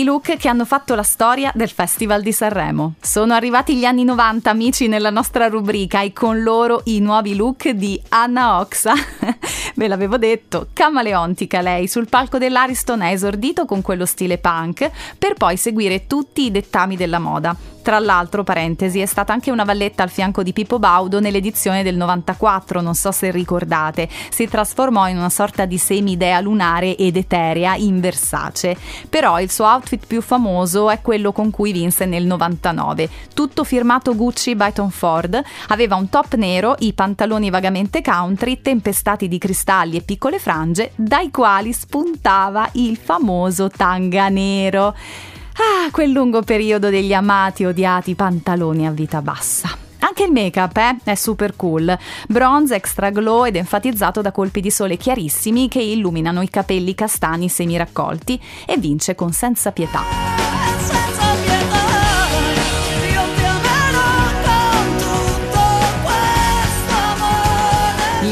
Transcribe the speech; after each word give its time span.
I 0.00 0.04
look 0.04 0.38
che 0.38 0.48
hanno 0.48 0.64
fatto 0.64 0.94
la 0.94 1.02
storia 1.02 1.52
del 1.54 1.68
Festival 1.68 2.22
di 2.22 2.32
Sanremo. 2.32 2.94
Sono 3.02 3.34
arrivati 3.34 3.76
gli 3.76 3.84
anni 3.84 4.04
90, 4.04 4.48
amici, 4.48 4.88
nella 4.88 5.10
nostra 5.10 5.48
rubrica 5.48 6.00
e 6.00 6.14
con 6.14 6.42
loro 6.42 6.80
i 6.84 7.00
nuovi 7.00 7.36
look 7.36 7.68
di 7.68 8.00
Anna 8.08 8.60
Oxa. 8.60 8.94
Ve 9.76 9.88
l'avevo 9.88 10.16
detto, 10.16 10.68
camaleontica 10.72 11.60
lei, 11.60 11.86
sul 11.86 12.08
palco 12.08 12.38
dell'Ariston 12.38 13.02
ha 13.02 13.10
esordito 13.10 13.66
con 13.66 13.82
quello 13.82 14.06
stile 14.06 14.38
punk 14.38 14.90
per 15.18 15.34
poi 15.34 15.58
seguire 15.58 16.06
tutti 16.06 16.46
i 16.46 16.50
dettami 16.50 16.96
della 16.96 17.18
moda. 17.18 17.54
Tra 17.82 17.98
l'altro, 17.98 18.44
parentesi, 18.44 19.00
è 19.00 19.06
stata 19.06 19.32
anche 19.32 19.50
una 19.50 19.64
valletta 19.64 20.02
al 20.02 20.10
fianco 20.10 20.42
di 20.42 20.52
Pippo 20.52 20.78
Baudo 20.78 21.18
nell'edizione 21.18 21.82
del 21.82 21.96
94, 21.96 22.82
non 22.82 22.94
so 22.94 23.10
se 23.10 23.30
ricordate. 23.30 24.06
Si 24.28 24.46
trasformò 24.46 25.08
in 25.08 25.16
una 25.16 25.30
sorta 25.30 25.64
di 25.64 25.78
semidea 25.78 26.40
lunare 26.40 26.94
ed 26.94 27.16
eterea 27.16 27.76
in 27.76 28.00
Versace. 28.00 28.76
Però 29.08 29.40
il 29.40 29.50
suo 29.50 29.64
outfit 29.64 29.89
più 29.98 30.20
famoso 30.22 30.90
è 30.90 31.00
quello 31.00 31.32
con 31.32 31.50
cui 31.50 31.72
vinse 31.72 32.06
nel 32.06 32.24
99. 32.26 33.08
Tutto 33.34 33.64
firmato 33.64 34.14
Gucci 34.14 34.54
by 34.54 34.72
Tom 34.72 34.90
Ford, 34.90 35.42
aveva 35.68 35.96
un 35.96 36.08
top 36.08 36.34
nero, 36.34 36.76
i 36.80 36.92
pantaloni 36.92 37.50
vagamente 37.50 38.02
country, 38.02 38.60
tempestati 38.62 39.28
di 39.28 39.38
cristalli 39.38 39.96
e 39.96 40.02
piccole 40.02 40.38
frange, 40.38 40.92
dai 40.94 41.30
quali 41.30 41.72
spuntava 41.72 42.68
il 42.72 42.96
famoso 42.96 43.68
tanga 43.68 44.28
nero. 44.28 44.94
Ah, 45.54 45.90
quel 45.90 46.10
lungo 46.10 46.42
periodo 46.42 46.88
degli 46.88 47.12
amati 47.12 47.64
odiati 47.64 48.14
pantaloni 48.14 48.86
a 48.86 48.90
vita 48.90 49.20
bassa. 49.20 49.79
Anche 50.00 50.24
il 50.24 50.32
make-up 50.32 50.76
eh, 50.76 50.96
è 51.04 51.14
super 51.14 51.56
cool. 51.56 51.96
Bronze, 52.28 52.74
extra 52.74 53.10
glow 53.10 53.44
ed 53.44 53.56
enfatizzato 53.56 54.20
da 54.20 54.32
colpi 54.32 54.60
di 54.60 54.70
sole 54.70 54.96
chiarissimi 54.96 55.68
che 55.68 55.80
illuminano 55.80 56.42
i 56.42 56.50
capelli 56.50 56.94
castani 56.94 57.48
semiraccolti 57.48 58.40
e 58.66 58.76
vince 58.78 59.14
con 59.14 59.32
senza 59.32 59.72
pietà. 59.72 60.29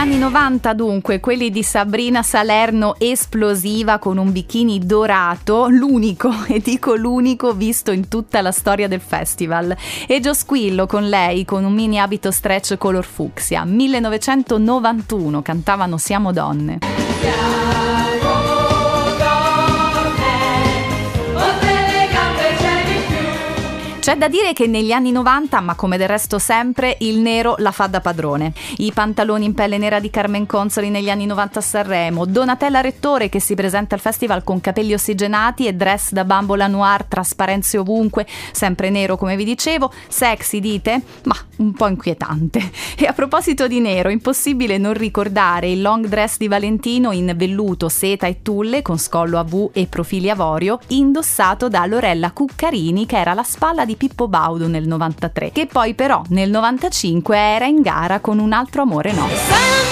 Anni 0.00 0.16
90 0.16 0.72
dunque, 0.72 1.20
quelli 1.20 1.50
di 1.50 1.62
Sabrina 1.62 2.22
Salerno 2.22 2.94
esplosiva 2.98 3.98
con 3.98 4.16
un 4.16 4.32
bikini 4.32 4.78
dorato, 4.78 5.68
l'unico, 5.68 6.32
e 6.48 6.60
dico 6.60 6.94
l'unico 6.94 7.52
visto 7.52 7.90
in 7.90 8.08
tutta 8.08 8.40
la 8.40 8.50
storia 8.50 8.88
del 8.88 9.02
festival. 9.02 9.76
E 10.06 10.20
Gio 10.20 10.32
Squillo 10.32 10.86
con 10.86 11.06
lei 11.06 11.44
con 11.44 11.64
un 11.64 11.74
mini 11.74 12.00
abito 12.00 12.30
stretch 12.30 12.78
color 12.78 13.04
fucsia. 13.04 13.62
1991 13.66 15.42
cantavano 15.42 15.98
Siamo 15.98 16.32
donne. 16.32 16.78
C'è 24.10 24.16
da 24.16 24.26
dire 24.26 24.52
che 24.54 24.66
negli 24.66 24.90
anni 24.90 25.12
90, 25.12 25.60
ma 25.60 25.76
come 25.76 25.96
del 25.96 26.08
resto 26.08 26.40
sempre, 26.40 26.96
il 26.98 27.20
nero 27.20 27.54
la 27.58 27.70
fa 27.70 27.86
da 27.86 28.00
padrone. 28.00 28.52
I 28.78 28.90
pantaloni 28.90 29.44
in 29.44 29.54
pelle 29.54 29.78
nera 29.78 30.00
di 30.00 30.10
Carmen 30.10 30.46
Consoli 30.46 30.90
negli 30.90 31.08
anni 31.08 31.26
90 31.26 31.58
a 31.60 31.62
Sanremo, 31.62 32.24
Donatella 32.24 32.80
Rettore 32.80 33.28
che 33.28 33.38
si 33.38 33.54
presenta 33.54 33.94
al 33.94 34.00
festival 34.00 34.42
con 34.42 34.60
capelli 34.60 34.94
ossigenati 34.94 35.68
e 35.68 35.74
dress 35.74 36.10
da 36.10 36.24
bambola 36.24 36.66
noir, 36.66 37.04
trasparenze 37.04 37.78
ovunque, 37.78 38.26
sempre 38.50 38.90
nero 38.90 39.16
come 39.16 39.36
vi 39.36 39.44
dicevo, 39.44 39.92
sexy 40.08 40.58
dite? 40.58 41.02
Ma 41.26 41.36
un 41.58 41.72
po' 41.72 41.86
inquietante. 41.86 42.68
E 42.96 43.06
a 43.06 43.12
proposito 43.12 43.68
di 43.68 43.78
nero, 43.78 44.08
impossibile 44.08 44.76
non 44.76 44.94
ricordare 44.94 45.70
il 45.70 45.82
long 45.82 46.06
dress 46.06 46.36
di 46.36 46.48
Valentino 46.48 47.12
in 47.12 47.32
velluto, 47.36 47.88
seta 47.88 48.26
e 48.26 48.42
tulle 48.42 48.82
con 48.82 48.98
scollo 48.98 49.38
a 49.38 49.44
V 49.44 49.70
e 49.72 49.86
profili 49.86 50.30
avorio, 50.30 50.80
indossato 50.88 51.68
da 51.68 51.86
Lorella 51.86 52.32
Cuccarini 52.32 53.06
che 53.06 53.16
era 53.16 53.34
la 53.34 53.44
spalla 53.44 53.84
di 53.84 53.98
Pippo 54.00 54.28
Baudo 54.28 54.66
nel 54.66 54.86
93, 54.86 55.52
che 55.52 55.66
poi 55.66 55.92
però 55.92 56.22
nel 56.28 56.48
95 56.48 57.36
era 57.36 57.66
in 57.66 57.82
gara 57.82 58.18
con 58.20 58.38
un 58.38 58.54
altro 58.54 58.80
amore 58.80 59.12
nostro. 59.12 59.90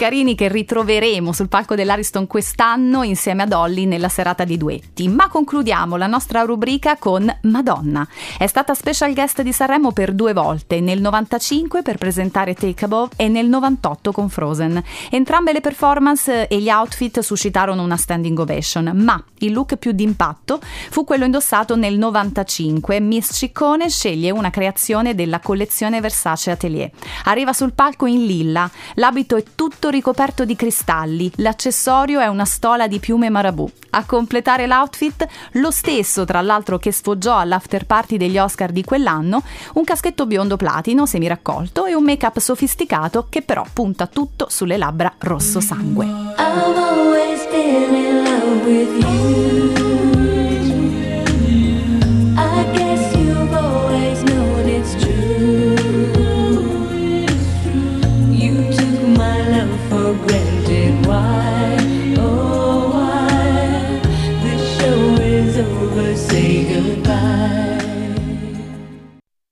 Cuccarini 0.00 0.34
che 0.34 0.48
ritroveremo 0.48 1.30
sul 1.30 1.50
palco 1.50 1.74
dell'Ariston 1.74 2.26
quest'anno 2.26 3.02
insieme 3.02 3.42
a 3.42 3.46
Dolly 3.46 3.84
nella 3.84 4.08
serata 4.08 4.44
di 4.44 4.56
duetti. 4.56 5.08
Ma 5.08 5.28
concludiamo 5.28 5.96
la 5.96 6.06
nostra 6.06 6.40
rubrica 6.40 6.96
con 6.96 7.30
Madonna. 7.42 8.08
È 8.38 8.46
stata 8.46 8.72
special 8.72 9.12
guest 9.12 9.42
di 9.42 9.52
Sanremo 9.52 9.92
per 9.92 10.14
due 10.14 10.32
volte, 10.32 10.80
nel 10.80 11.02
95 11.02 11.82
per 11.82 11.98
presentare 11.98 12.54
Take 12.54 12.86
Above 12.86 13.12
e 13.16 13.28
nel 13.28 13.46
98 13.48 14.10
con 14.10 14.30
Frozen. 14.30 14.82
Entrambe 15.10 15.52
le 15.52 15.60
performance 15.60 16.48
e 16.48 16.58
gli 16.60 16.70
outfit 16.70 17.20
suscitarono 17.20 17.82
una 17.82 17.98
standing 17.98 18.38
ovation, 18.38 18.92
ma 18.94 19.22
il 19.40 19.52
look 19.52 19.76
più 19.76 19.92
d'impatto 19.92 20.60
fu 20.88 21.04
quello 21.04 21.26
indossato 21.26 21.76
nel 21.76 21.98
95. 21.98 23.00
Miss 23.00 23.36
Ciccone 23.36 23.90
sceglie 23.90 24.30
una 24.30 24.48
creazione 24.48 25.14
della 25.14 25.40
collezione 25.40 26.00
Versace 26.00 26.52
Atelier. 26.52 26.90
Arriva 27.24 27.52
sul 27.52 27.74
palco 27.74 28.06
in 28.06 28.24
lilla, 28.24 28.70
l'abito 28.94 29.36
è 29.36 29.44
tutto 29.54 29.88
ricoperto 29.90 30.44
di 30.44 30.56
cristalli, 30.56 31.30
l'accessorio 31.36 32.20
è 32.20 32.26
una 32.26 32.44
stola 32.44 32.86
di 32.86 32.98
piume 32.98 33.28
marabù. 33.28 33.68
A 33.90 34.04
completare 34.06 34.66
l'outfit, 34.66 35.26
lo 35.52 35.70
stesso 35.70 36.24
tra 36.24 36.40
l'altro 36.40 36.78
che 36.78 36.92
sfoggiò 36.92 37.36
all'after 37.36 37.84
party 37.84 38.16
degli 38.16 38.38
Oscar 38.38 38.70
di 38.70 38.84
quell'anno, 38.84 39.42
un 39.74 39.84
caschetto 39.84 40.26
biondo 40.26 40.56
platino 40.56 41.06
semiraccolto 41.06 41.84
e 41.84 41.94
un 41.94 42.04
make-up 42.04 42.38
sofisticato 42.38 43.26
che 43.28 43.42
però 43.42 43.64
punta 43.72 44.06
tutto 44.06 44.46
sulle 44.48 44.76
labbra 44.76 45.12
rosso 45.18 45.60
sangue. 45.60 46.06
I've 46.06 46.78
always 46.78 47.46
been 47.50 47.94
in 47.94 48.22
love 48.24 48.64
with 48.64 49.04
you. 49.04 49.49